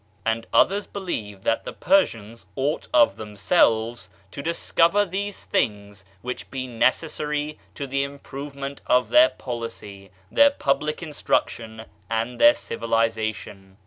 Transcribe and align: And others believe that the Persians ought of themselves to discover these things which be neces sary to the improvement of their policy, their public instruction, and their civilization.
And 0.25 0.47
others 0.51 0.87
believe 0.87 1.43
that 1.43 1.63
the 1.63 1.73
Persians 1.73 2.47
ought 2.55 2.87
of 2.91 3.17
themselves 3.17 4.09
to 4.31 4.41
discover 4.41 5.05
these 5.05 5.45
things 5.45 6.05
which 6.23 6.49
be 6.49 6.67
neces 6.67 7.11
sary 7.11 7.59
to 7.75 7.85
the 7.85 8.01
improvement 8.01 8.81
of 8.87 9.09
their 9.09 9.29
policy, 9.29 10.09
their 10.31 10.49
public 10.49 11.03
instruction, 11.03 11.85
and 12.09 12.41
their 12.41 12.55
civilization. 12.55 13.77